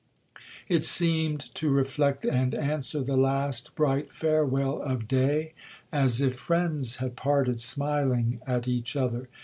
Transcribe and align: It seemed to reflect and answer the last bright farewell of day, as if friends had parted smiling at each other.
It 0.67 0.83
seemed 0.83 1.53
to 1.53 1.69
reflect 1.69 2.25
and 2.25 2.55
answer 2.55 3.03
the 3.03 3.15
last 3.17 3.75
bright 3.75 4.11
farewell 4.11 4.81
of 4.81 5.07
day, 5.07 5.53
as 5.91 6.21
if 6.21 6.37
friends 6.37 6.95
had 6.95 7.15
parted 7.15 7.59
smiling 7.59 8.41
at 8.47 8.67
each 8.67 8.95
other. 8.95 9.29